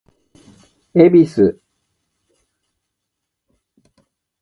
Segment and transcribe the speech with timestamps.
[0.93, 1.59] 恵比寿